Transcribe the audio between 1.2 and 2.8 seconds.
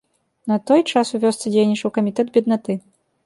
вёсцы дзейнічаў камітэт беднаты.